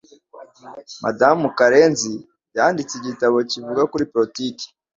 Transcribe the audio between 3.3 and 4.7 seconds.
kivuga kuri politiki.